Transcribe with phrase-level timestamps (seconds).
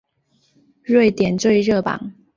[0.81, 2.15] 瑞典最热榜。